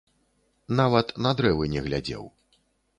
[0.79, 2.23] Нават на дрэвы не глядзеў.